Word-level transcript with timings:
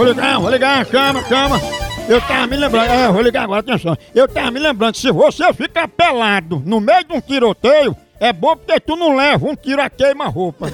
vou 0.00 0.08
ligar, 0.08 0.40
vou 0.40 0.50
ligar, 0.50 0.86
chama, 0.86 1.22
chama. 1.24 1.60
Eu 2.08 2.20
tava 2.22 2.46
me 2.46 2.56
lembrando, 2.56 2.90
é, 2.90 3.12
vou 3.12 3.22
ligar 3.22 3.44
agora, 3.44 3.60
atenção. 3.60 3.96
Eu 4.14 4.26
tava 4.26 4.50
me 4.50 4.58
lembrando, 4.58 4.96
se 4.96 5.12
você 5.12 5.52
ficar 5.52 5.86
pelado 5.88 6.62
no 6.64 6.80
meio 6.80 7.04
de 7.04 7.12
um 7.12 7.20
tiroteio, 7.20 7.94
é 8.18 8.32
bom 8.32 8.56
porque 8.56 8.80
tu 8.80 8.96
não 8.96 9.14
leva 9.14 9.46
um 9.46 9.54
tiro 9.54 9.82
a 9.82 9.90
queima-roupa. 9.90 10.68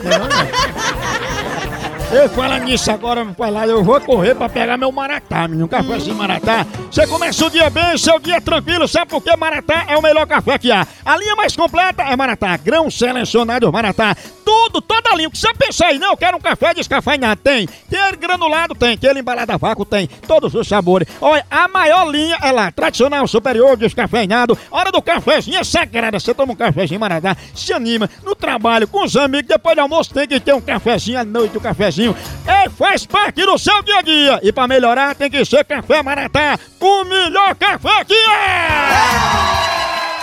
Eu 2.12 2.28
falo 2.28 2.56
nisso 2.58 2.88
agora, 2.92 3.24
me 3.24 3.34
falar, 3.34 3.66
eu 3.66 3.82
vou 3.82 4.00
correr 4.00 4.36
pra 4.36 4.48
pegar 4.48 4.76
meu 4.76 4.92
maratá, 4.92 5.48
menino. 5.48 5.66
Café 5.66 5.94
assim, 5.94 6.12
maratá. 6.12 6.64
Você 6.88 7.04
começa 7.04 7.44
o 7.44 7.50
dia 7.50 7.68
bem, 7.68 7.98
seu 7.98 8.20
dia 8.20 8.40
tranquilo, 8.40 8.86
sabe 8.86 9.10
por 9.10 9.20
que 9.20 9.36
maratá 9.36 9.86
é 9.88 9.96
o 9.96 10.02
melhor 10.02 10.24
café 10.24 10.56
que 10.56 10.70
há? 10.70 10.86
A 11.04 11.16
linha 11.16 11.34
mais 11.34 11.56
completa 11.56 12.04
é 12.04 12.14
maratá, 12.14 12.56
grão 12.56 12.88
selecionado 12.88 13.72
maratá. 13.72 14.16
Tudo, 14.46 14.80
toda 14.80 15.10
a 15.10 15.16
linha. 15.16 15.28
Que 15.28 15.36
você 15.36 15.52
pensa 15.54 15.86
aí, 15.86 15.98
não? 15.98 16.12
Eu 16.12 16.16
quero 16.16 16.36
um 16.36 16.40
café 16.40 16.72
descafeinado. 16.72 17.40
Tem. 17.42 17.68
Aquele 17.88 18.16
granulado 18.16 18.76
tem. 18.76 18.94
Aquele 18.94 19.18
embalado 19.18 19.50
a 19.50 19.56
vácuo 19.56 19.84
tem. 19.84 20.06
Todos 20.06 20.54
os 20.54 20.68
sabores. 20.68 21.08
Olha, 21.20 21.44
a 21.50 21.66
maior 21.66 22.08
linha 22.08 22.38
é 22.40 22.52
lá. 22.52 22.70
Tradicional, 22.70 23.26
superior, 23.26 23.76
descafeinado. 23.76 24.56
Hora 24.70 24.92
do 24.92 25.02
cafezinho 25.02 25.58
é 25.58 25.64
sagrada. 25.64 26.20
Você 26.20 26.32
toma 26.32 26.52
um 26.52 26.56
cafezinho 26.56 27.00
maratá, 27.00 27.36
se 27.56 27.72
anima. 27.72 28.08
No 28.22 28.36
trabalho, 28.36 28.86
com 28.86 29.04
os 29.04 29.16
amigos, 29.16 29.48
depois 29.48 29.74
do 29.74 29.82
almoço 29.82 30.14
tem 30.14 30.28
que 30.28 30.38
ter 30.38 30.54
um 30.54 30.60
cafezinho 30.60 31.18
à 31.18 31.24
noite, 31.24 31.58
um 31.58 31.60
cafezinho. 31.60 32.16
É, 32.46 32.70
faz 32.70 33.04
parte 33.04 33.44
do 33.44 33.58
seu 33.58 33.82
dia 33.82 33.98
a 33.98 34.02
dia. 34.02 34.40
E 34.44 34.52
pra 34.52 34.68
melhorar 34.68 35.16
tem 35.16 35.28
que 35.28 35.44
ser 35.44 35.64
café 35.64 36.04
maratá. 36.04 36.56
O 36.78 37.04
melhor 37.04 37.52
café 37.56 38.04
que 38.04 38.14
é! 38.14 38.65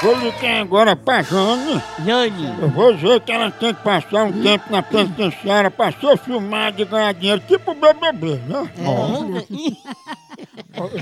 Vou 0.03 0.15
ligar 0.15 0.61
agora 0.61 0.95
pra 0.97 1.21
Jane. 1.21 1.81
Jane. 2.05 2.61
Eu 2.61 2.69
vou 2.69 2.93
dizer 2.93 3.21
que 3.21 3.31
ela 3.31 3.49
tem 3.51 3.73
que 3.73 3.81
passar 3.83 4.25
um 4.25 4.43
tempo 4.43 4.69
na 4.69 4.83
penitenciária 4.83 5.71
pra 5.71 5.93
ser 5.93 6.17
filmada 6.17 6.81
e 6.81 6.85
ganhar 6.85 7.13
dinheiro, 7.13 7.41
tipo 7.47 7.73
BBB, 7.73 8.35
né? 8.39 8.69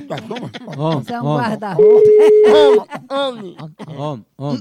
Tá 0.08 0.16
Você 0.76 1.14
é 1.14 1.22
um 1.22 1.36
guarda-roupa. 1.36 3.00
om, 3.10 3.56
om, 3.98 4.26
om. 4.38 4.58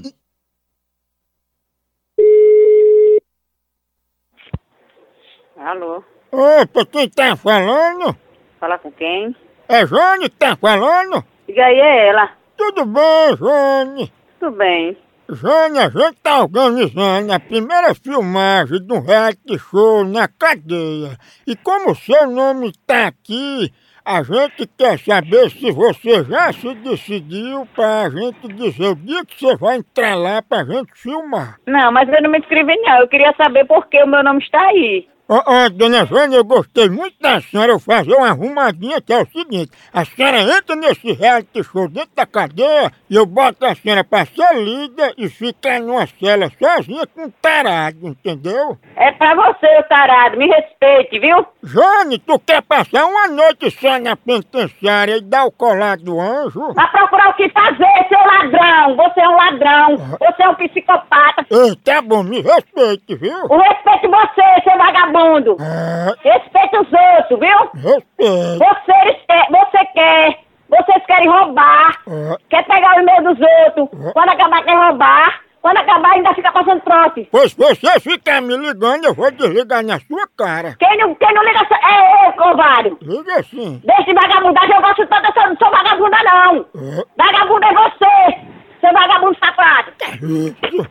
Alô, 5.57 6.03
Opa, 6.31 6.85
quem 6.85 7.09
tá 7.09 7.35
falando? 7.35 8.15
fala 8.59 8.77
com 8.79 8.91
quem? 8.91 9.35
É 9.67 9.85
Jane 9.85 10.29
que 10.29 10.35
tá 10.37 10.55
falando? 10.55 11.23
Diga 11.47 11.65
aí, 11.65 11.77
é 11.79 12.07
ela. 12.09 12.31
Tudo 12.57 12.85
bem, 12.85 13.37
Jane? 13.37 14.13
Tudo 14.41 14.57
bem. 14.57 14.97
Jane, 15.29 15.77
a 15.77 15.87
gente 15.87 16.15
tá 16.23 16.39
organizando 16.39 17.31
a 17.31 17.39
primeira 17.39 17.93
filmagem 17.93 18.83
de 18.83 18.91
um 18.91 18.99
reality 18.99 19.59
show 19.59 20.03
na 20.03 20.27
cadeia. 20.27 21.15
E 21.45 21.55
como 21.55 21.91
o 21.91 21.95
seu 21.95 22.25
nome 22.25 22.73
tá 22.87 23.05
aqui, 23.05 23.71
a 24.03 24.23
gente 24.23 24.67
quer 24.75 24.97
saber 24.97 25.51
se 25.51 25.71
você 25.71 26.23
já 26.23 26.51
se 26.51 26.73
decidiu 26.73 27.67
pra 27.75 28.09
gente 28.09 28.47
dizer 28.55 28.87
o 28.87 28.95
dia 28.95 29.23
que 29.23 29.39
você 29.39 29.55
vai 29.57 29.77
entrar 29.77 30.15
lá 30.15 30.41
pra 30.41 30.65
gente 30.65 30.91
filmar. 30.95 31.57
Não, 31.67 31.91
mas 31.91 32.09
eu 32.09 32.23
não 32.23 32.31
me 32.31 32.39
inscrevi 32.39 32.75
não. 32.77 32.97
Eu 32.97 33.07
queria 33.07 33.35
saber 33.37 33.63
por 33.65 33.85
que 33.89 34.01
o 34.01 34.07
meu 34.07 34.23
nome 34.23 34.41
está 34.41 34.59
aí. 34.59 35.07
Ó, 35.33 35.41
ó, 35.45 35.69
dona 35.69 36.05
Jane, 36.05 36.35
eu 36.35 36.43
gostei 36.43 36.89
muito 36.89 37.15
da 37.21 37.39
senhora 37.39 37.71
eu 37.71 37.79
fazer 37.79 38.13
uma 38.15 38.27
arrumadinha 38.27 38.99
que 38.99 39.13
é 39.13 39.21
o 39.21 39.25
seguinte, 39.27 39.71
a 39.93 40.03
senhora 40.03 40.41
entra 40.41 40.75
nesse 40.75 41.13
reality 41.13 41.63
show 41.63 41.87
dentro 41.87 42.09
da 42.13 42.25
cadeia 42.25 42.91
e 43.09 43.15
eu 43.15 43.25
boto 43.25 43.65
a 43.65 43.73
senhora 43.73 44.03
pra 44.03 44.25
ser 44.25 44.53
líder 44.55 45.13
e 45.17 45.29
ficar 45.29 45.79
numa 45.79 46.05
cela 46.05 46.51
sozinha 46.59 47.07
com 47.07 47.27
um 47.27 47.31
tarado, 47.41 48.09
entendeu? 48.09 48.77
É 48.97 49.09
pra 49.13 49.33
você, 49.33 49.67
ô 49.79 49.83
tarado. 49.83 50.35
Me 50.35 50.47
respeite, 50.47 51.17
viu? 51.17 51.45
Jane, 51.63 52.19
tu 52.19 52.37
quer 52.37 52.61
passar 52.61 53.05
uma 53.05 53.29
noite 53.29 53.71
só 53.71 53.97
na 53.99 54.17
penitenciária 54.17 55.15
e 55.15 55.21
dar 55.21 55.45
o 55.45 55.51
colar 55.51 55.95
do 55.95 56.19
anjo? 56.19 56.73
Vai 56.73 56.91
procurar 56.91 57.29
o 57.29 57.33
que 57.35 57.47
fazer, 57.51 58.07
seu 58.09 58.19
ladrão. 58.19 58.97
Você 58.97 59.21
é 59.21 59.29
um 59.29 59.37
ladrão. 59.37 59.97
Você 60.19 60.43
é 60.43 60.49
um 60.49 60.55
psicopata. 60.55 61.45
Ei, 61.49 61.73
tá 61.77 62.01
bom, 62.01 62.21
me 62.21 62.41
respeite, 62.41 63.15
viu? 63.15 63.45
O 63.49 63.57
respeito 63.57 64.09
você, 64.09 64.61
seu 64.63 64.77
vagabundo. 64.77 65.20
Ah, 65.59 66.13
Respeite 66.23 66.77
os 66.77 66.87
outros, 66.91 67.39
viu? 67.39 67.59
respeite. 67.75 68.57
Você, 68.59 69.13
quer- 69.27 69.47
você 69.49 69.85
quer. 69.93 70.39
Vocês 70.69 71.05
querem 71.05 71.29
roubar. 71.29 71.91
Ah, 72.07 72.37
Quer 72.49 72.63
pegar 72.65 72.95
o 72.97 73.01
e-mail 73.01 73.23
dos 73.23 73.37
outros. 73.77 74.13
Quando 74.13 74.29
acabar, 74.29 74.63
quer 74.63 74.75
roubar. 74.75 75.41
Quando 75.61 75.77
acabar, 75.77 76.13
ainda 76.13 76.33
fica 76.33 76.51
passando 76.51 76.81
trote. 76.81 77.27
pois 77.31 77.51
se 77.51 77.57
você 77.57 77.99
ficar 77.99 78.41
me 78.41 78.57
ligando, 78.57 79.05
eu 79.05 79.13
vou 79.13 79.29
desligar 79.31 79.83
na 79.83 79.99
sua 79.99 80.27
cara. 80.35 80.75
Quem 80.79 80.97
não, 80.97 81.13
quem 81.13 81.31
não 81.35 81.43
liga 81.43 81.59
é 81.59 82.27
eu, 82.27 82.31
covarde. 82.33 82.97
Liga 83.01 83.35
assim. 83.39 83.79
Deixa 83.85 84.03
de 84.05 84.13
vagabundagem, 84.13 84.75
eu 84.75 84.81
gosto 84.81 85.05
toda, 85.05 85.31
eu 85.35 85.49
não 85.49 85.57
sou 85.57 85.69
vagabunda 85.69 86.17
não. 86.23 86.65
Ah, 86.77 87.03
Vagabundo 87.15 87.63
é 87.65 87.73
você, 87.73 88.37
seu 88.81 88.91
vagabundo 88.91 89.37
safado. 89.39 89.91
isso. 90.23 90.87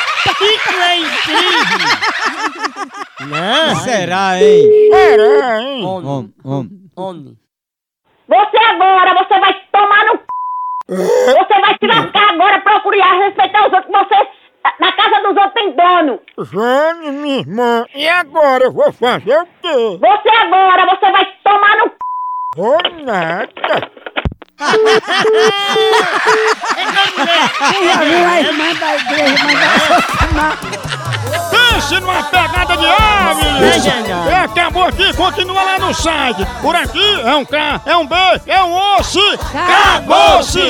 Não, 3.26 3.74
será, 3.76 4.42
hein? 4.42 4.90
Será, 4.92 5.62
hein? 5.62 5.84
Om, 5.84 6.30
om. 6.96 7.36
Você 8.28 8.56
agora, 8.56 9.14
você 9.14 9.40
vai 9.40 9.54
tomar 9.72 10.04
no 10.06 10.12
c... 10.12 10.18
Você 10.88 11.60
vai 11.60 11.76
se 11.78 11.86
lascar 11.86 12.30
agora, 12.30 12.60
procurar 12.60 13.18
respeitar 13.24 13.66
os 13.66 13.72
outros, 13.72 13.92
você... 13.92 14.16
Na 14.78 14.92
casa 14.92 15.22
dos 15.22 15.36
outros 15.36 15.52
tem 15.54 15.74
dono. 15.74 16.20
Jane, 16.52 17.10
minha 17.10 17.38
irmã, 17.40 17.84
e 17.94 18.06
agora 18.08 18.64
eu 18.64 18.72
vou 18.72 18.92
fazer 18.92 19.36
o 19.36 19.46
quê? 19.62 19.98
Você 20.00 20.28
agora, 20.28 20.84
você 20.86 21.10
vai 21.10 21.26
tomar 21.42 21.76
no 21.78 21.84
c... 21.84 21.90
Vou 22.56 22.78
nada. 23.04 23.90
Já 27.72 27.96
viu 27.96 28.28
a 28.28 28.40
irmã 28.40 28.74
da 28.74 28.96
igreja 28.96 29.44
mandar 29.44 30.58
Pense 31.50 32.00
numa 32.00 32.22
pegada 32.24 32.76
de 32.76 32.86
ave! 32.86 34.30
É, 34.30 34.36
acabou 34.44 34.84
aqui, 34.84 35.12
continua 35.14 35.62
lá 35.62 35.78
no 35.78 35.94
site. 35.94 36.46
Por 36.60 36.74
aqui 36.74 37.20
é 37.24 37.34
um 37.36 37.44
K, 37.44 37.80
é 37.86 37.96
um 37.96 38.06
B, 38.06 38.14
é 38.46 38.62
um 38.62 38.98
osso. 38.98 39.20
Acabou-se! 39.54 40.60